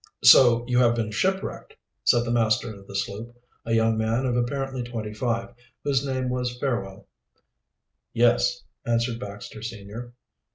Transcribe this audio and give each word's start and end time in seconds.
"So 0.23 0.65
you 0.67 0.79
have 0.79 0.95
been 0.95 1.11
shipwrecked?" 1.11 1.75
said 2.05 2.25
the 2.25 2.31
master 2.31 2.73
of 2.73 2.87
the 2.87 2.95
sloop, 2.95 3.35
a 3.65 3.73
young 3.75 3.99
man 3.99 4.25
of 4.25 4.35
apparently 4.35 4.81
twenty 4.81 5.13
five, 5.13 5.53
whose 5.83 6.03
name 6.03 6.27
was 6.29 6.57
Fairwell. 6.57 7.05
"Yes," 8.11 8.63
answered 8.83 9.19
Baxter 9.19 9.61
senior. 9.61 10.13